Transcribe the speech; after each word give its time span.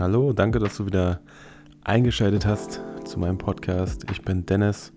Hallo, 0.00 0.32
danke, 0.32 0.60
dass 0.60 0.76
du 0.76 0.86
wieder 0.86 1.18
eingeschaltet 1.82 2.46
hast 2.46 2.80
zu 3.04 3.18
meinem 3.18 3.36
Podcast. 3.36 4.06
Ich 4.12 4.22
bin 4.22 4.46
Dennis. 4.46 4.92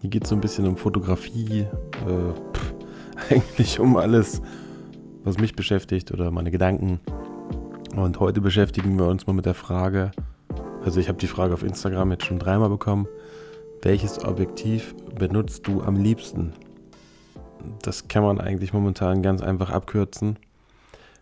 Hier 0.00 0.08
geht 0.08 0.24
es 0.24 0.30
so 0.30 0.34
ein 0.34 0.40
bisschen 0.40 0.66
um 0.66 0.78
Fotografie, 0.78 1.66
äh, 2.06 2.54
pff, 2.54 2.74
eigentlich 3.30 3.78
um 3.80 3.98
alles, 3.98 4.40
was 5.24 5.36
mich 5.36 5.54
beschäftigt 5.54 6.10
oder 6.10 6.30
meine 6.30 6.50
Gedanken. 6.50 7.00
Und 7.94 8.18
heute 8.18 8.40
beschäftigen 8.40 8.98
wir 8.98 9.08
uns 9.08 9.26
mal 9.26 9.34
mit 9.34 9.44
der 9.44 9.52
Frage, 9.52 10.10
also 10.82 11.00
ich 11.00 11.08
habe 11.10 11.18
die 11.18 11.26
Frage 11.26 11.52
auf 11.52 11.62
Instagram 11.62 12.12
jetzt 12.12 12.24
schon 12.24 12.38
dreimal 12.38 12.70
bekommen, 12.70 13.08
welches 13.82 14.24
Objektiv 14.24 14.94
benutzt 15.18 15.66
du 15.66 15.82
am 15.82 15.96
liebsten? 15.96 16.54
Das 17.82 18.08
kann 18.08 18.22
man 18.22 18.40
eigentlich 18.40 18.72
momentan 18.72 19.20
ganz 19.20 19.42
einfach 19.42 19.68
abkürzen. 19.68 20.38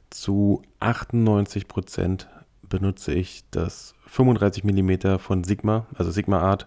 Zu 0.08 0.62
98 0.78 1.66
Prozent 1.66 2.28
benutze 2.68 3.12
ich 3.12 3.44
das 3.50 3.94
35 4.06 4.64
mm 4.64 5.18
von 5.18 5.44
Sigma, 5.44 5.86
also 5.94 6.10
Sigma 6.10 6.40
Art, 6.40 6.66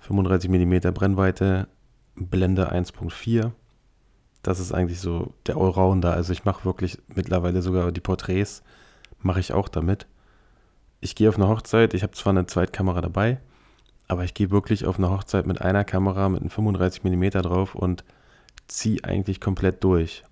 35 0.00 0.50
mm 0.50 0.92
Brennweite, 0.92 1.68
Blende 2.14 2.72
1.4. 2.72 3.52
Das 4.42 4.58
ist 4.58 4.72
eigentlich 4.72 5.00
so 5.00 5.34
der 5.46 5.56
Allrounder. 5.56 6.12
Also 6.12 6.32
ich 6.32 6.44
mache 6.44 6.64
wirklich 6.64 6.98
mittlerweile 7.14 7.62
sogar 7.62 7.92
die 7.92 8.00
Porträts, 8.00 8.62
mache 9.20 9.40
ich 9.40 9.52
auch 9.52 9.68
damit. 9.68 10.06
Ich 11.00 11.14
gehe 11.14 11.28
auf 11.28 11.36
eine 11.36 11.48
Hochzeit, 11.48 11.94
ich 11.94 12.02
habe 12.02 12.12
zwar 12.12 12.32
eine 12.32 12.46
Zweitkamera 12.46 13.00
dabei, 13.00 13.40
aber 14.08 14.24
ich 14.24 14.34
gehe 14.34 14.50
wirklich 14.50 14.86
auf 14.86 14.98
eine 14.98 15.10
Hochzeit 15.10 15.46
mit 15.46 15.60
einer 15.60 15.84
Kamera 15.84 16.28
mit 16.28 16.40
einem 16.40 16.50
35 16.50 17.04
mm 17.04 17.30
drauf 17.42 17.74
und 17.74 18.04
ziehe 18.68 19.02
eigentlich 19.04 19.40
komplett 19.40 19.82
durch. 19.84 20.24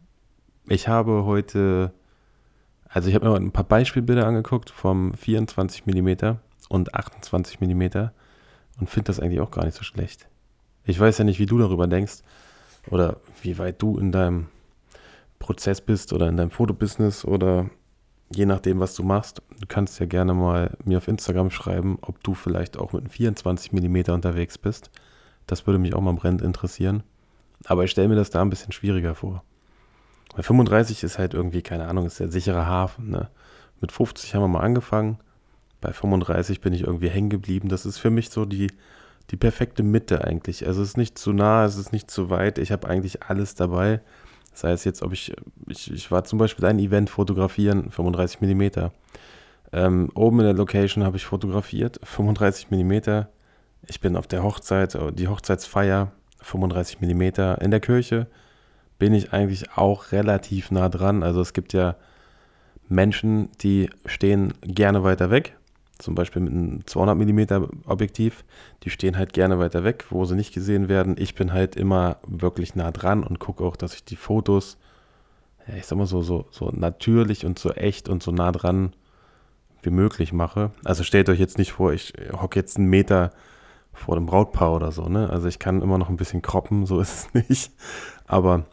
Ich 0.68 0.86
habe 0.88 1.24
heute 1.24 1.92
also 2.92 3.08
ich 3.08 3.14
habe 3.14 3.28
mir 3.28 3.36
ein 3.36 3.52
paar 3.52 3.64
Beispielbilder 3.64 4.26
angeguckt 4.26 4.70
vom 4.70 5.14
24 5.14 5.86
mm 5.86 6.36
und 6.68 6.94
28 6.94 7.60
mm 7.60 8.10
und 8.80 8.90
finde 8.90 9.06
das 9.06 9.20
eigentlich 9.20 9.40
auch 9.40 9.52
gar 9.52 9.64
nicht 9.64 9.76
so 9.76 9.84
schlecht. 9.84 10.28
Ich 10.84 10.98
weiß 10.98 11.18
ja 11.18 11.24
nicht, 11.24 11.38
wie 11.38 11.46
du 11.46 11.58
darüber 11.58 11.86
denkst 11.86 12.18
oder 12.90 13.18
wie 13.42 13.58
weit 13.58 13.80
du 13.80 13.98
in 13.98 14.10
deinem 14.10 14.48
Prozess 15.38 15.80
bist 15.80 16.12
oder 16.12 16.28
in 16.28 16.36
deinem 16.36 16.50
Fotobusiness 16.50 17.24
oder 17.24 17.70
je 18.34 18.46
nachdem, 18.46 18.80
was 18.80 18.94
du 18.94 19.04
machst. 19.04 19.42
Du 19.60 19.66
kannst 19.68 20.00
ja 20.00 20.06
gerne 20.06 20.34
mal 20.34 20.76
mir 20.84 20.98
auf 20.98 21.08
Instagram 21.08 21.50
schreiben, 21.50 21.98
ob 22.00 22.22
du 22.24 22.34
vielleicht 22.34 22.76
auch 22.76 22.92
mit 22.92 23.02
einem 23.02 23.10
24 23.10 23.72
mm 23.72 24.10
unterwegs 24.10 24.58
bist. 24.58 24.90
Das 25.46 25.66
würde 25.66 25.78
mich 25.78 25.94
auch 25.94 26.00
mal 26.00 26.14
brennend 26.14 26.42
interessieren. 26.42 27.02
Aber 27.66 27.84
ich 27.84 27.90
stelle 27.90 28.08
mir 28.08 28.16
das 28.16 28.30
da 28.30 28.42
ein 28.42 28.50
bisschen 28.50 28.72
schwieriger 28.72 29.14
vor. 29.14 29.44
Bei 30.34 30.42
35 30.42 31.02
ist 31.02 31.18
halt 31.18 31.34
irgendwie, 31.34 31.62
keine 31.62 31.88
Ahnung, 31.88 32.06
ist 32.06 32.20
der 32.20 32.30
sichere 32.30 32.66
Hafen. 32.66 33.10
Ne? 33.10 33.28
Mit 33.80 33.92
50 33.92 34.34
haben 34.34 34.42
wir 34.42 34.48
mal 34.48 34.60
angefangen. 34.60 35.18
Bei 35.80 35.92
35 35.92 36.60
bin 36.60 36.72
ich 36.72 36.82
irgendwie 36.82 37.08
hängen 37.08 37.30
geblieben. 37.30 37.68
Das 37.68 37.86
ist 37.86 37.98
für 37.98 38.10
mich 38.10 38.30
so 38.30 38.44
die, 38.44 38.68
die 39.30 39.36
perfekte 39.36 39.82
Mitte 39.82 40.24
eigentlich. 40.24 40.66
Also 40.66 40.82
es 40.82 40.90
ist 40.90 40.96
nicht 40.96 41.18
zu 41.18 41.32
nah, 41.32 41.64
es 41.64 41.76
ist 41.76 41.92
nicht 41.92 42.10
zu 42.10 42.30
weit. 42.30 42.58
Ich 42.58 42.70
habe 42.72 42.88
eigentlich 42.88 43.22
alles 43.22 43.54
dabei. 43.54 44.00
Sei 44.52 44.72
es 44.72 44.84
jetzt, 44.84 45.02
ob 45.02 45.12
ich, 45.12 45.34
ich, 45.68 45.92
ich 45.92 46.10
war 46.10 46.24
zum 46.24 46.38
Beispiel 46.38 46.64
ein 46.66 46.78
Event 46.78 47.08
fotografieren, 47.08 47.90
35 47.90 48.40
mm. 48.40 48.90
Ähm, 49.72 50.10
oben 50.14 50.40
in 50.40 50.46
der 50.46 50.54
Location 50.54 51.04
habe 51.04 51.16
ich 51.16 51.24
fotografiert, 51.24 52.00
35 52.02 52.70
mm. 52.70 53.22
Ich 53.86 54.00
bin 54.00 54.16
auf 54.16 54.26
der 54.26 54.42
Hochzeit, 54.42 54.98
die 55.14 55.28
Hochzeitsfeier, 55.28 56.10
35 56.42 57.00
mm. 57.00 57.22
In 57.60 57.70
der 57.70 57.80
Kirche, 57.80 58.26
bin 59.00 59.14
ich 59.14 59.32
eigentlich 59.32 59.72
auch 59.76 60.12
relativ 60.12 60.70
nah 60.70 60.88
dran. 60.88 61.24
Also 61.24 61.40
es 61.40 61.52
gibt 61.52 61.72
ja 61.72 61.96
Menschen, 62.88 63.48
die 63.62 63.90
stehen 64.04 64.52
gerne 64.62 65.02
weiter 65.02 65.30
weg, 65.30 65.56
zum 65.98 66.14
Beispiel 66.14 66.42
mit 66.42 66.52
einem 66.52 66.86
200 66.86 67.16
mm 67.16 67.86
Objektiv, 67.86 68.44
die 68.82 68.90
stehen 68.90 69.16
halt 69.16 69.32
gerne 69.32 69.58
weiter 69.58 69.84
weg, 69.84 70.04
wo 70.10 70.24
sie 70.26 70.36
nicht 70.36 70.52
gesehen 70.52 70.88
werden. 70.88 71.16
Ich 71.18 71.34
bin 71.34 71.52
halt 71.52 71.76
immer 71.76 72.18
wirklich 72.26 72.74
nah 72.74 72.90
dran 72.90 73.24
und 73.24 73.40
gucke 73.40 73.64
auch, 73.64 73.76
dass 73.76 73.94
ich 73.94 74.04
die 74.04 74.16
Fotos, 74.16 74.76
ja, 75.66 75.74
ich 75.74 75.86
sag 75.86 75.96
mal 75.96 76.06
so, 76.06 76.20
so, 76.20 76.46
so 76.50 76.70
natürlich 76.70 77.46
und 77.46 77.58
so 77.58 77.70
echt 77.70 78.08
und 78.08 78.22
so 78.22 78.32
nah 78.32 78.52
dran 78.52 78.94
wie 79.82 79.90
möglich 79.90 80.34
mache. 80.34 80.72
Also 80.84 81.04
stellt 81.04 81.30
euch 81.30 81.40
jetzt 81.40 81.56
nicht 81.56 81.72
vor, 81.72 81.94
ich 81.94 82.12
hocke 82.32 82.58
jetzt 82.58 82.76
einen 82.76 82.90
Meter 82.90 83.30
vor 83.94 84.16
dem 84.16 84.26
Brautpaar 84.26 84.74
oder 84.74 84.92
so, 84.92 85.08
ne? 85.08 85.30
Also 85.30 85.48
ich 85.48 85.58
kann 85.58 85.80
immer 85.80 85.96
noch 85.96 86.10
ein 86.10 86.16
bisschen 86.18 86.42
kroppen, 86.42 86.84
so 86.84 87.00
ist 87.00 87.32
es 87.34 87.34
nicht. 87.48 87.72
Aber 88.26 88.66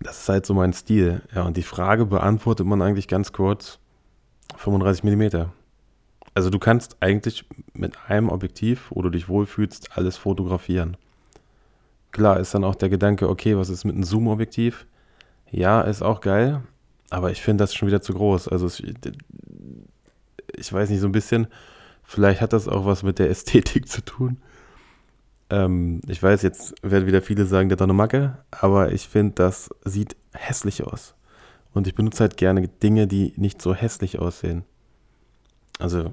das 0.00 0.20
ist 0.22 0.28
halt 0.28 0.46
so 0.46 0.54
mein 0.54 0.72
Stil. 0.72 1.22
Ja, 1.34 1.42
und 1.42 1.56
die 1.56 1.62
Frage 1.62 2.06
beantwortet 2.06 2.66
man 2.66 2.82
eigentlich 2.82 3.08
ganz 3.08 3.32
kurz: 3.32 3.78
35 4.56 5.04
mm. 5.04 5.46
Also 6.34 6.50
du 6.50 6.58
kannst 6.58 6.96
eigentlich 7.00 7.44
mit 7.72 7.98
einem 8.06 8.28
Objektiv, 8.28 8.90
wo 8.90 9.02
du 9.02 9.10
dich 9.10 9.28
wohlfühlst, 9.28 9.96
alles 9.96 10.16
fotografieren. 10.16 10.96
Klar 12.12 12.38
ist 12.38 12.54
dann 12.54 12.64
auch 12.64 12.74
der 12.74 12.88
Gedanke, 12.88 13.28
okay, 13.28 13.56
was 13.56 13.68
ist 13.68 13.84
mit 13.84 13.94
einem 13.94 14.04
Zoom-Objektiv? 14.04 14.86
Ja, 15.50 15.80
ist 15.80 16.02
auch 16.02 16.20
geil, 16.20 16.62
aber 17.10 17.30
ich 17.30 17.42
finde 17.42 17.64
das 17.64 17.74
schon 17.74 17.88
wieder 17.88 18.02
zu 18.02 18.14
groß. 18.14 18.48
Also 18.48 18.66
es, 18.66 18.80
ich 18.80 20.72
weiß 20.72 20.90
nicht, 20.90 21.00
so 21.00 21.08
ein 21.08 21.12
bisschen, 21.12 21.48
vielleicht 22.02 22.40
hat 22.40 22.52
das 22.52 22.68
auch 22.68 22.86
was 22.86 23.02
mit 23.02 23.18
der 23.18 23.30
Ästhetik 23.30 23.88
zu 23.88 24.04
tun. 24.04 24.38
Ähm, 25.50 26.00
ich 26.06 26.22
weiß, 26.22 26.42
jetzt 26.42 26.74
werden 26.82 27.06
wieder 27.06 27.22
viele 27.22 27.46
sagen, 27.46 27.68
der 27.68 27.76
hat 27.76 27.82
eine 27.82 27.92
Macke, 27.92 28.38
aber 28.50 28.92
ich 28.92 29.08
finde, 29.08 29.34
das 29.34 29.70
sieht 29.84 30.16
hässlich 30.32 30.84
aus. 30.84 31.14
Und 31.72 31.86
ich 31.86 31.94
benutze 31.94 32.20
halt 32.20 32.36
gerne 32.36 32.66
Dinge, 32.68 33.06
die 33.06 33.32
nicht 33.36 33.62
so 33.62 33.74
hässlich 33.74 34.18
aussehen. 34.18 34.64
Also, 35.78 36.12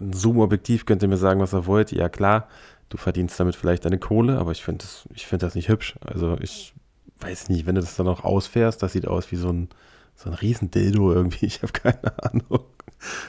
ein 0.00 0.12
Zoom-Objektiv 0.12 0.86
könnt 0.86 1.02
ihr 1.02 1.08
mir 1.08 1.16
sagen, 1.16 1.40
was 1.40 1.54
ihr 1.54 1.66
wollt. 1.66 1.92
Ja, 1.92 2.08
klar, 2.08 2.48
du 2.88 2.96
verdienst 2.96 3.38
damit 3.38 3.56
vielleicht 3.56 3.84
deine 3.84 3.98
Kohle, 3.98 4.38
aber 4.38 4.52
ich 4.52 4.62
finde 4.64 4.84
das, 4.84 5.08
find 5.16 5.42
das 5.42 5.54
nicht 5.54 5.68
hübsch. 5.68 5.96
Also, 6.00 6.36
ich 6.40 6.74
weiß 7.20 7.48
nicht, 7.48 7.66
wenn 7.66 7.76
du 7.76 7.80
das 7.80 7.96
dann 7.96 8.08
auch 8.08 8.24
ausfährst, 8.24 8.82
das 8.82 8.92
sieht 8.92 9.06
aus 9.06 9.30
wie 9.32 9.36
so 9.36 9.50
ein, 9.50 9.68
so 10.14 10.30
ein 10.30 10.34
Riesendildo 10.34 11.12
irgendwie. 11.12 11.46
Ich 11.54 11.62
habe 11.62 11.72
keine 11.72 12.22
Ahnung. 12.22 12.64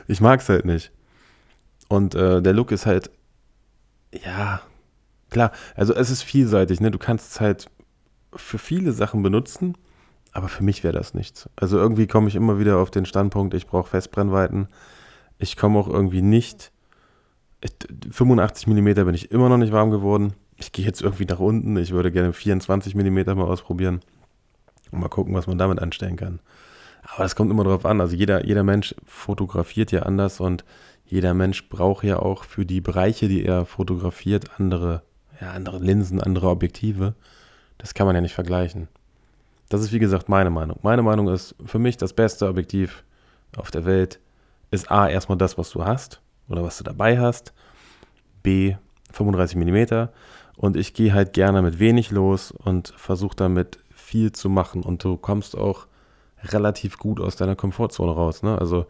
Ich 0.07 0.21
mag 0.21 0.39
es 0.41 0.49
halt 0.49 0.65
nicht. 0.65 0.91
Und 1.87 2.15
äh, 2.15 2.41
der 2.41 2.53
Look 2.53 2.71
ist 2.71 2.85
halt 2.85 3.11
ja, 4.23 4.61
klar, 5.29 5.51
also 5.75 5.93
es 5.93 6.09
ist 6.09 6.23
vielseitig, 6.23 6.79
ne? 6.81 6.91
Du 6.91 6.97
kannst 6.97 7.31
es 7.31 7.41
halt 7.41 7.67
für 8.35 8.57
viele 8.57 8.91
Sachen 8.91 9.23
benutzen, 9.23 9.77
aber 10.31 10.47
für 10.47 10.63
mich 10.63 10.83
wäre 10.83 10.93
das 10.93 11.13
nichts. 11.13 11.49
Also 11.55 11.77
irgendwie 11.77 12.07
komme 12.07 12.27
ich 12.27 12.35
immer 12.35 12.59
wieder 12.59 12.77
auf 12.77 12.91
den 12.91 13.05
Standpunkt, 13.05 13.53
ich 13.53 13.67
brauche 13.67 13.89
Festbrennweiten. 13.89 14.67
Ich 15.37 15.57
komme 15.57 15.79
auch 15.79 15.87
irgendwie 15.87 16.21
nicht. 16.21 16.71
85 18.11 18.67
mm 18.67 18.93
bin 18.93 19.15
ich 19.15 19.31
immer 19.31 19.49
noch 19.49 19.57
nicht 19.57 19.73
warm 19.73 19.91
geworden. 19.91 20.33
Ich 20.57 20.71
gehe 20.71 20.85
jetzt 20.85 21.01
irgendwie 21.01 21.25
nach 21.25 21.39
unten. 21.39 21.77
Ich 21.77 21.91
würde 21.91 22.11
gerne 22.11 22.31
24 22.31 22.95
mm 22.95 23.15
mal 23.35 23.45
ausprobieren 23.45 24.01
und 24.91 24.99
mal 24.99 25.09
gucken, 25.09 25.33
was 25.33 25.47
man 25.47 25.57
damit 25.57 25.79
anstellen 25.79 26.15
kann. 26.15 26.39
Aber 27.03 27.23
das 27.23 27.35
kommt 27.35 27.51
immer 27.51 27.63
darauf 27.63 27.85
an. 27.85 28.01
Also 28.01 28.15
jeder, 28.15 28.45
jeder 28.45 28.63
Mensch 28.63 28.95
fotografiert 29.05 29.91
ja 29.91 30.03
anders 30.03 30.39
und 30.39 30.63
jeder 31.05 31.33
Mensch 31.33 31.69
braucht 31.69 32.03
ja 32.03 32.19
auch 32.19 32.43
für 32.43 32.65
die 32.65 32.81
Bereiche, 32.81 33.27
die 33.27 33.45
er 33.45 33.65
fotografiert, 33.65 34.59
andere, 34.59 35.03
ja, 35.39 35.51
andere 35.51 35.79
Linsen, 35.79 36.19
andere 36.19 36.49
Objektive. 36.49 37.13
Das 37.77 37.93
kann 37.93 38.07
man 38.07 38.15
ja 38.15 38.21
nicht 38.21 38.33
vergleichen. 38.33 38.87
Das 39.69 39.81
ist 39.81 39.91
wie 39.91 39.99
gesagt 39.99 40.29
meine 40.29 40.49
Meinung. 40.49 40.79
Meine 40.81 41.01
Meinung 41.01 41.27
ist, 41.27 41.55
für 41.65 41.79
mich 41.79 41.97
das 41.97 42.13
beste 42.13 42.47
Objektiv 42.47 43.03
auf 43.55 43.71
der 43.71 43.85
Welt 43.85 44.19
ist 44.71 44.91
A, 44.91 45.07
erstmal 45.07 45.37
das, 45.37 45.57
was 45.57 45.69
du 45.71 45.85
hast 45.85 46.21
oder 46.49 46.63
was 46.63 46.77
du 46.77 46.83
dabei 46.83 47.19
hast. 47.19 47.53
B, 48.43 48.75
35 49.11 49.57
mm. 49.57 50.07
Und 50.57 50.77
ich 50.77 50.93
gehe 50.93 51.13
halt 51.13 51.33
gerne 51.33 51.61
mit 51.61 51.79
wenig 51.79 52.11
los 52.11 52.51
und 52.51 52.93
versuche 52.95 53.35
damit 53.35 53.79
viel 53.93 54.31
zu 54.31 54.49
machen. 54.49 54.83
Und 54.83 55.03
du 55.03 55.17
kommst 55.17 55.57
auch 55.57 55.87
relativ 56.43 56.97
gut 56.97 57.19
aus 57.19 57.35
deiner 57.35 57.55
Komfortzone 57.55 58.11
raus. 58.11 58.43
Ne? 58.43 58.57
Also 58.57 58.85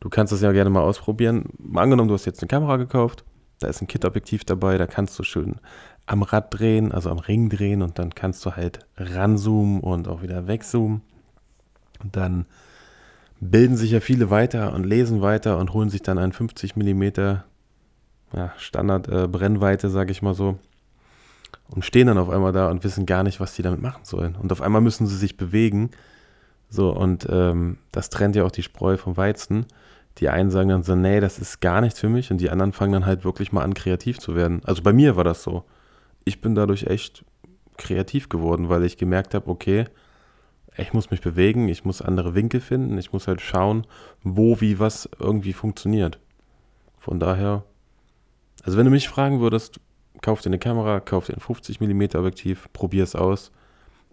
Du 0.00 0.08
kannst 0.08 0.32
das 0.32 0.40
ja 0.40 0.52
gerne 0.52 0.70
mal 0.70 0.82
ausprobieren. 0.82 1.46
Mal 1.58 1.82
angenommen, 1.82 2.08
du 2.08 2.14
hast 2.14 2.24
jetzt 2.24 2.42
eine 2.42 2.48
Kamera 2.48 2.76
gekauft, 2.76 3.24
da 3.60 3.68
ist 3.68 3.80
ein 3.80 3.86
Kit-Objektiv 3.86 4.44
dabei, 4.44 4.78
da 4.78 4.86
kannst 4.86 5.18
du 5.18 5.22
schön 5.22 5.56
am 6.06 6.22
Rad 6.22 6.52
drehen, 6.58 6.92
also 6.92 7.10
am 7.10 7.18
Ring 7.18 7.48
drehen 7.48 7.80
und 7.82 7.98
dann 7.98 8.14
kannst 8.14 8.44
du 8.44 8.52
halt 8.52 8.80
ranzoomen 8.96 9.80
und 9.80 10.08
auch 10.08 10.22
wieder 10.22 10.46
wegzoomen. 10.46 11.00
Und 12.02 12.16
dann 12.16 12.46
bilden 13.40 13.76
sich 13.76 13.92
ja 13.92 14.00
viele 14.00 14.30
weiter 14.30 14.74
und 14.74 14.84
lesen 14.84 15.22
weiter 15.22 15.58
und 15.58 15.72
holen 15.72 15.90
sich 15.90 16.02
dann 16.02 16.18
ein 16.18 16.32
50 16.32 16.76
mm 16.76 17.02
ja, 18.34 18.52
Standard 18.58 19.08
äh, 19.08 19.88
sage 19.88 20.10
ich 20.10 20.22
mal 20.22 20.34
so, 20.34 20.58
und 21.68 21.84
stehen 21.84 22.06
dann 22.08 22.18
auf 22.18 22.30
einmal 22.30 22.52
da 22.52 22.70
und 22.70 22.84
wissen 22.84 23.06
gar 23.06 23.22
nicht, 23.22 23.40
was 23.40 23.54
die 23.54 23.62
damit 23.62 23.80
machen 23.80 24.04
sollen. 24.04 24.36
Und 24.36 24.52
auf 24.52 24.60
einmal 24.60 24.80
müssen 24.80 25.06
sie 25.06 25.16
sich 25.16 25.36
bewegen. 25.36 25.90
So, 26.74 26.90
und 26.90 27.26
ähm, 27.30 27.78
das 27.92 28.10
trennt 28.10 28.36
ja 28.36 28.44
auch 28.44 28.50
die 28.50 28.62
Spreu 28.62 28.96
vom 28.96 29.16
Weizen 29.16 29.66
die 30.18 30.28
einen 30.28 30.50
sagen 30.50 30.68
dann 30.68 30.82
so, 30.82 30.94
nee, 30.94 31.20
das 31.20 31.38
ist 31.38 31.60
gar 31.60 31.80
nichts 31.80 32.00
für 32.00 32.08
mich 32.08 32.30
und 32.30 32.38
die 32.38 32.50
anderen 32.50 32.72
fangen 32.72 32.92
dann 32.92 33.06
halt 33.06 33.24
wirklich 33.24 33.52
mal 33.52 33.62
an, 33.62 33.74
kreativ 33.74 34.18
zu 34.18 34.36
werden. 34.36 34.62
Also 34.64 34.82
bei 34.82 34.92
mir 34.92 35.16
war 35.16 35.24
das 35.24 35.42
so. 35.42 35.64
Ich 36.24 36.40
bin 36.40 36.54
dadurch 36.54 36.84
echt 36.84 37.24
kreativ 37.76 38.28
geworden, 38.28 38.68
weil 38.68 38.84
ich 38.84 38.96
gemerkt 38.96 39.34
habe, 39.34 39.50
okay, 39.50 39.86
ich 40.76 40.92
muss 40.92 41.10
mich 41.10 41.20
bewegen, 41.20 41.68
ich 41.68 41.84
muss 41.84 42.02
andere 42.02 42.34
Winkel 42.34 42.60
finden, 42.60 42.98
ich 42.98 43.12
muss 43.12 43.26
halt 43.26 43.40
schauen, 43.40 43.86
wo, 44.22 44.60
wie, 44.60 44.78
was 44.78 45.08
irgendwie 45.18 45.52
funktioniert. 45.52 46.20
Von 46.96 47.18
daher, 47.18 47.64
also 48.62 48.78
wenn 48.78 48.84
du 48.84 48.90
mich 48.90 49.08
fragen 49.08 49.40
würdest, 49.40 49.80
kauf 50.22 50.40
dir 50.40 50.50
eine 50.50 50.58
Kamera, 50.58 51.00
kauf 51.00 51.26
dir 51.26 51.34
ein 51.34 51.40
50 51.40 51.80
mm 51.80 52.02
Objektiv, 52.16 52.68
probier 52.72 53.02
es 53.02 53.16
aus 53.16 53.50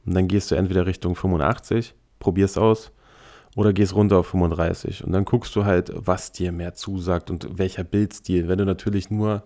und 0.06 0.16
dann 0.16 0.28
gehst 0.28 0.50
du 0.50 0.56
entweder 0.56 0.88
Richtung 0.88 1.16
85, 1.16 1.94
probier 2.22 2.46
es 2.46 2.58
aus 2.58 2.92
oder 3.58 3.74
gehst 3.74 3.94
runter 3.94 4.20
auf 4.20 4.28
35 4.28 5.04
und 5.04 5.12
dann 5.12 5.26
guckst 5.26 5.54
du 5.58 5.66
halt, 5.66 5.92
was 5.94 6.32
dir 6.32 6.54
mehr 6.54 6.74
zusagt 6.74 7.30
und 7.30 7.58
welcher 7.58 7.84
Bildstil. 7.84 8.48
Wenn 8.48 8.60
du 8.60 8.66
natürlich 8.66 9.10
nur 9.10 9.44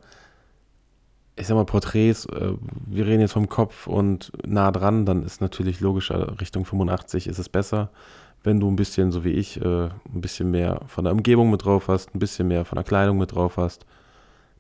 ich 1.38 1.48
sag 1.48 1.56
mal, 1.56 1.66
Porträts, 1.66 2.26
äh, 2.28 2.54
wir 2.86 3.06
reden 3.06 3.22
jetzt 3.22 3.34
vom 3.34 3.50
Kopf 3.50 3.88
und 3.88 4.32
nah 4.46 4.72
dran, 4.72 5.06
dann 5.06 5.24
ist 5.24 5.42
natürlich 5.42 5.82
logischer 5.82 6.40
Richtung 6.40 6.66
85 6.66 7.28
ist 7.28 7.40
es 7.40 7.50
besser. 7.50 7.90
Wenn 8.44 8.60
du 8.60 8.70
ein 8.70 8.76
bisschen, 8.76 9.12
so 9.12 9.24
wie 9.24 9.32
ich, 9.32 9.60
äh, 9.62 9.86
ein 9.86 10.22
bisschen 10.22 10.52
mehr 10.52 10.82
von 10.88 11.04
der 11.04 11.14
Umgebung 11.14 11.50
mit 11.52 11.66
drauf 11.66 11.88
hast, 11.88 12.14
ein 12.16 12.20
bisschen 12.20 12.48
mehr 12.48 12.64
von 12.64 12.78
der 12.78 12.86
Kleidung 12.86 13.18
mit 13.18 13.34
drauf 13.34 13.58
hast, 13.58 13.86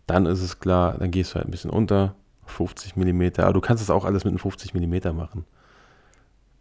dann 0.07 0.25
ist 0.25 0.41
es 0.41 0.59
klar, 0.59 0.97
dann 0.97 1.11
gehst 1.11 1.31
du 1.31 1.35
halt 1.35 1.47
ein 1.47 1.51
bisschen 1.51 1.71
unter, 1.71 2.15
50 2.47 2.95
mm. 2.95 3.23
Aber 3.37 3.53
du 3.53 3.61
kannst 3.61 3.81
es 3.81 3.89
auch 3.89 4.05
alles 4.05 4.23
mit 4.23 4.31
einem 4.31 4.39
50 4.39 4.73
mm 4.73 5.15
machen. 5.15 5.45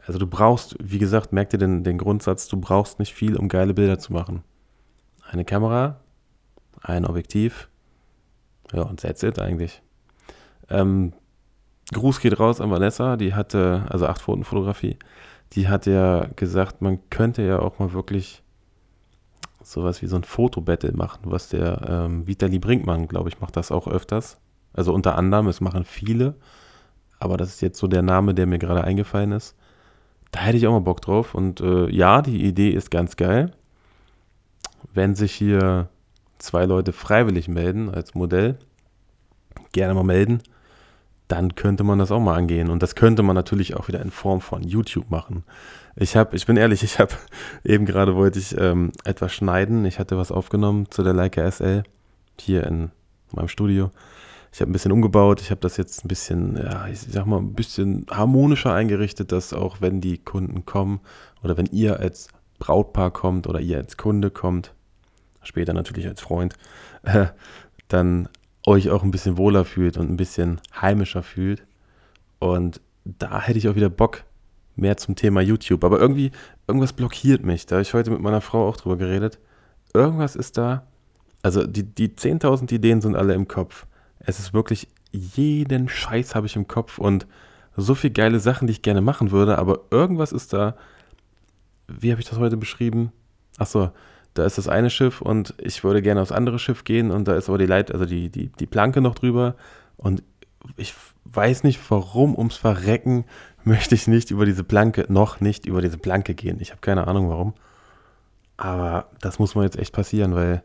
Also 0.07 0.19
du 0.19 0.27
brauchst, 0.27 0.77
wie 0.81 0.99
gesagt, 0.99 1.33
merk 1.33 1.51
dir 1.51 1.59
den, 1.59 1.83
den 1.83 1.99
Grundsatz, 1.99 2.49
du 2.49 2.59
brauchst 2.59 2.99
nicht 2.99 3.15
viel, 3.15 3.37
um 3.37 3.49
geile 3.49 3.75
Bilder 3.75 3.99
zu 3.99 4.13
machen. 4.13 4.43
Eine 5.31 5.45
Kamera, 5.45 6.01
ein 6.83 7.07
Objektiv, 7.07 7.69
ja, 8.73 8.83
und 8.83 9.01
that's 9.01 9.23
it 9.23 9.39
eigentlich. 9.39 9.83
Ähm, 10.69 11.13
Gruß 11.93 12.21
geht 12.21 12.39
raus 12.39 12.61
an 12.61 12.71
Vanessa, 12.71 13.17
die 13.17 13.35
hatte, 13.35 13.87
also 13.89 14.07
acht 14.07 14.23
Pfoten 14.23 14.45
Fotografie, 14.45 14.99
die 15.53 15.69
hat 15.69 15.87
ja 15.87 16.27
gesagt, 16.37 16.83
man 16.83 16.99
könnte 17.11 17.43
ja 17.43 17.59
auch 17.59 17.79
mal 17.79 17.93
wirklich 17.93 18.43
sowas 19.63 20.03
wie 20.03 20.07
so 20.07 20.17
ein 20.17 20.25
Fotobattle 20.25 20.93
machen, 20.93 21.21
was 21.25 21.49
der 21.49 21.81
ähm, 21.89 22.27
Vitali 22.27 22.59
Brinkmann, 22.59 23.09
glaube 23.09 23.29
ich, 23.29 23.41
macht 23.41 23.57
das 23.57 23.71
auch 23.71 23.87
öfters. 23.87 24.39
Also 24.73 24.93
unter 24.93 25.17
anderem, 25.17 25.47
es 25.49 25.61
machen 25.61 25.85
viele, 25.85 26.35
aber 27.19 27.37
das 27.37 27.49
ist 27.51 27.61
jetzt 27.63 27.79
so 27.79 27.87
der 27.87 28.03
Name, 28.03 28.35
der 28.35 28.47
mir 28.47 28.59
gerade 28.59 28.85
eingefallen 28.85 29.33
ist. 29.33 29.57
Da 30.35 30.41
hätte 30.41 30.59
ich 30.59 30.67
auch 30.67 30.73
mal 30.73 30.81
Bock 30.81 31.01
drauf. 31.01 31.35
Und 31.35 31.61
äh, 31.61 31.89
ja, 31.91 32.21
die 32.21 32.45
Idee 32.45 32.71
ist 32.71 32.91
ganz 32.91 33.15
geil. 33.15 33.53
Wenn 34.93 35.15
sich 35.15 35.33
hier 35.33 35.89
zwei 36.39 36.65
Leute 36.65 36.93
freiwillig 36.93 37.47
melden 37.47 37.89
als 37.89 38.15
Modell, 38.15 38.59
gerne 39.73 39.95
mal 39.95 40.03
melden 40.03 40.43
dann 41.29 41.55
könnte 41.55 41.85
man 41.85 41.99
das 41.99 42.11
auch 42.11 42.21
mal 42.21 42.37
angehen. 42.37 42.71
Und 42.71 42.83
das 42.83 42.95
könnte 42.95 43.23
man 43.23 43.35
natürlich 43.35 43.77
auch 43.77 43.89
wieder 43.89 44.01
in 44.01 44.11
Form 44.11 44.41
von 44.41 44.63
YouTube 44.63 45.11
machen. 45.11 45.45
Ich 45.97 46.17
habe, 46.17 46.37
ich 46.37 46.47
bin 46.47 46.57
ehrlich, 46.57 46.83
ich 46.85 46.99
habe 46.99 47.15
eben 47.65 47.87
gerade 47.87 48.15
wollte 48.15 48.39
ich 48.39 48.57
ähm, 48.59 48.93
etwas 49.05 49.33
schneiden. 49.33 49.85
Ich 49.85 49.99
hatte 49.99 50.17
was 50.17 50.31
aufgenommen 50.31 50.91
zu 50.91 51.03
der 51.03 51.13
Leica 51.15 51.51
SL 51.51 51.83
hier 52.39 52.65
in 52.67 52.91
meinem 53.33 53.49
Studio. 53.49 53.91
Ich 54.55 54.61
habe 54.61 54.71
ein 54.71 54.73
bisschen 54.73 54.93
umgebaut. 54.93 55.41
Ich 55.41 55.51
habe 55.51 55.61
das 55.61 55.77
jetzt 55.77 56.05
ein 56.05 56.09
bisschen, 56.09 56.57
ja, 56.57 56.87
ich 56.87 57.01
sag 57.01 57.27
mal, 57.27 57.39
ein 57.39 57.55
bisschen 57.55 58.07
harmonischer 58.09 58.73
eingerichtet, 58.73 59.33
dass 59.33 59.53
auch 59.53 59.81
wenn 59.81 60.01
die 60.01 60.19
Kunden 60.19 60.65
kommen 60.65 61.01
oder 61.43 61.57
wenn 61.57 61.67
ihr 61.67 61.99
als 61.99 62.29
Brautpaar 62.61 63.11
kommt 63.11 63.49
oder 63.49 63.59
ihr 63.59 63.79
als 63.79 63.97
Kunde 63.97 64.31
kommt, 64.31 64.73
später 65.43 65.73
natürlich 65.73 66.07
als 66.07 66.21
Freund, 66.21 66.55
äh, 67.03 67.27
dann 67.89 68.29
euch 68.65 68.91
auch 68.91 69.03
ein 69.03 69.11
bisschen 69.11 69.39
wohler 69.39 69.65
fühlt 69.65 69.97
und 69.97 70.09
ein 70.09 70.17
bisschen 70.17 70.61
heimischer 70.81 71.25
fühlt. 71.25 71.67
Und 72.39 72.81
da 73.05 73.41
hätte 73.41 73.59
ich 73.59 73.69
auch 73.69 73.75
wieder 73.75 73.91
Bock 73.91 74.23
mehr 74.77 74.97
zum 74.97 75.17
Thema 75.17 75.41
YouTube. 75.41 75.83
Aber 75.83 75.99
irgendwie, 75.99 76.31
irgendwas 76.69 76.93
blockiert 76.93 77.45
mich. 77.45 77.67
Da 77.67 77.75
habe 77.75 77.83
ich 77.83 77.93
heute 77.93 78.13
mit 78.13 78.21
meiner 78.21 78.41
Frau 78.41 78.69
auch 78.69 78.77
drüber 78.77 78.99
geredet. 78.99 79.41
Irgendwas 79.93 80.37
ist 80.37 80.59
da. 80.59 80.87
Also 81.43 81.67
die, 81.67 81.83
die 81.83 82.11
10.000 82.11 82.73
Ideen 82.73 83.01
sind 83.01 83.17
alle 83.17 83.35
im 83.35 83.49
Kopf. 83.49 83.87
Es 84.27 84.39
ist 84.39 84.53
wirklich, 84.55 84.89
jeden 85.11 85.89
Scheiß 85.89 86.35
habe 86.35 86.47
ich 86.47 86.57
im 86.57 86.69
Kopf 86.69 86.99
und 86.99 87.27
so 87.77 87.95
viele 87.95 88.13
geile 88.13 88.41
Sachen, 88.41 88.67
die 88.67 88.73
ich 88.73 88.83
gerne 88.83 89.01
machen 89.01 89.31
würde. 89.31 89.59
Aber 89.59 89.81
irgendwas 89.91 90.33
ist 90.33 90.53
da. 90.53 90.77
Wie 91.89 92.11
habe 92.11 92.21
ich 92.21 92.29
das 92.29 92.39
heute 92.39 92.57
beschrieben? 92.57 93.13
Achso, 93.59 93.91
da 94.35 94.45
ist 94.45 94.59
das 94.59 94.69
eine 94.69 94.91
Schiff 94.91 95.21
und 95.21 95.55
ich 95.59 95.85
würde 95.85 96.03
gerne 96.03 96.21
aufs 96.21 96.33
andere 96.33 96.59
Schiff 96.59 96.85
gehen 96.85 97.11
und 97.11 97.29
da 97.29 97.37
ist 97.37 97.49
aber 97.49 97.59
die 97.59 97.67
Leit, 97.67 97.93
also 97.93 98.05
die, 98.05 98.31
die, 98.31 98.49
die 98.49 98.67
Planke 98.67 99.01
noch 99.01 99.15
drüber 99.15 99.55
und 99.97 100.23
ich 100.77 100.95
weiß 101.25 101.63
nicht, 101.63 101.81
warum 101.91 102.37
ums 102.37 102.57
Verrecken 102.57 103.25
möchte 103.65 103.95
ich 103.95 104.07
nicht 104.07 104.31
über 104.31 104.45
diese 104.45 104.65
Planke, 104.65 105.07
noch 105.09 105.41
nicht 105.41 105.67
über 105.67 105.81
diese 105.81 105.99
Planke 105.99 106.35
gehen. 106.35 106.59
Ich 106.61 106.71
habe 106.71 106.81
keine 106.81 107.07
Ahnung 107.07 107.29
warum. 107.29 107.55
Aber 108.57 109.09
das 109.21 109.39
muss 109.39 109.55
mal 109.55 109.65
jetzt 109.65 109.79
echt 109.79 109.93
passieren, 109.93 110.35
weil 110.35 110.63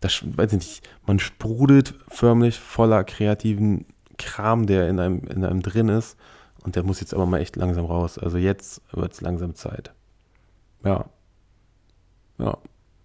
das, 0.00 0.22
weiß 0.24 0.52
ich 0.52 0.58
nicht, 0.58 0.88
man 1.06 1.18
sprudelt 1.18 1.94
förmlich 2.08 2.58
voller 2.58 3.04
kreativen 3.04 3.86
Kram, 4.16 4.66
der 4.66 4.88
in 4.88 4.98
einem, 4.98 5.20
in 5.24 5.44
einem 5.44 5.62
drin 5.62 5.88
ist. 5.88 6.16
Und 6.64 6.76
der 6.76 6.82
muss 6.82 7.00
jetzt 7.00 7.14
aber 7.14 7.26
mal 7.26 7.40
echt 7.40 7.56
langsam 7.56 7.84
raus. 7.84 8.18
Also 8.18 8.36
jetzt 8.36 8.82
wird 8.92 9.12
es 9.12 9.20
langsam 9.20 9.54
Zeit. 9.54 9.92
Ja. 10.84 11.06
Ja. 12.38 12.58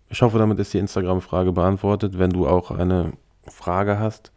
Ich 0.10 0.22
hoffe, 0.22 0.38
damit 0.38 0.60
ist 0.60 0.74
die 0.74 0.80
Instagram-Frage 0.80 1.54
beantwortet. 1.54 2.20
Wenn 2.20 2.32
du 2.32 2.48
auch 2.48 2.72
eine 2.72 3.14
Frage 3.48 4.00
hast, 4.00 4.32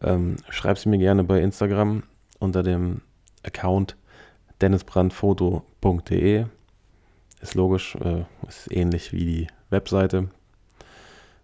ähm, 0.00 0.36
schreib 0.48 0.78
sie 0.78 0.88
mir 0.88 0.98
gerne 0.98 1.24
bei 1.24 1.40
Instagram 1.40 2.02
unter 2.38 2.62
dem 2.62 3.00
Account 3.42 3.96
dennisbrandfoto.de. 4.60 6.46
Ist 7.40 7.54
logisch, 7.54 7.96
äh, 7.96 8.24
ist 8.48 8.70
ähnlich 8.70 9.12
wie 9.12 9.24
die 9.24 9.46
Webseite. 9.70 10.28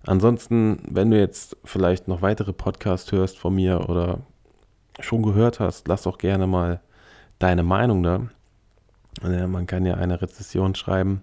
Ansonsten, 0.06 0.82
wenn 0.88 1.10
du 1.10 1.18
jetzt 1.18 1.56
vielleicht 1.64 2.08
noch 2.08 2.22
weitere 2.22 2.52
Podcasts 2.52 3.12
hörst 3.12 3.38
von 3.38 3.54
mir 3.54 3.88
oder 3.88 4.20
schon 4.98 5.22
gehört 5.22 5.60
hast, 5.60 5.88
lass 5.88 6.02
doch 6.02 6.18
gerne 6.18 6.46
mal 6.46 6.80
deine 7.38 7.62
Meinung 7.62 8.02
da. 8.02 8.28
Äh, 9.22 9.46
man 9.46 9.66
kann 9.66 9.84
ja 9.84 9.94
eine 9.94 10.20
Rezession 10.22 10.74
schreiben, 10.74 11.22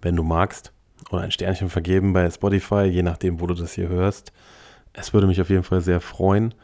wenn 0.00 0.16
du 0.16 0.22
magst 0.22 0.72
oder 1.10 1.22
ein 1.22 1.30
Sternchen 1.30 1.68
vergeben 1.68 2.12
bei 2.12 2.30
Spotify, 2.30 2.84
je 2.84 3.02
nachdem, 3.02 3.40
wo 3.40 3.46
du 3.46 3.54
das 3.54 3.72
hier 3.72 3.88
hörst. 3.88 4.32
Es 4.92 5.12
würde 5.12 5.26
mich 5.26 5.40
auf 5.40 5.50
jeden 5.50 5.64
Fall 5.64 5.80
sehr 5.80 6.00
freuen. 6.00 6.54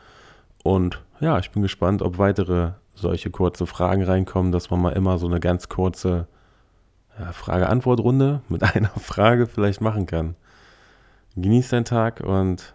Und 0.63 1.03
ja, 1.21 1.39
ich 1.39 1.51
bin 1.51 1.63
gespannt, 1.63 2.01
ob 2.01 2.19
weitere 2.19 2.73
solche 2.95 3.31
kurze 3.31 3.67
Fragen 3.67 4.03
reinkommen, 4.03 4.53
dass 4.53 4.71
man 4.71 4.81
mal 4.81 4.93
immer 4.93 5.19
so 5.19 5.27
eine 5.27 5.41
ganz 5.41 5.69
kurze 5.69 6.27
Frage-Antwort-Runde 7.33 8.43
mit 8.49 8.63
einer 8.75 8.91
Frage 8.91 9.47
vielleicht 9.47 9.81
machen 9.81 10.07
kann. 10.07 10.37
Genieß 11.43 11.71
deinen 11.71 11.87
Tag 11.87 12.21
und 12.21 12.75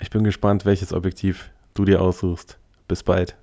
ich 0.00 0.08
bin 0.08 0.24
gespannt, 0.24 0.64
welches 0.64 0.94
Objektiv 0.94 1.50
du 1.74 1.84
dir 1.84 2.00
aussuchst. 2.00 2.58
Bis 2.88 3.02
bald. 3.02 3.36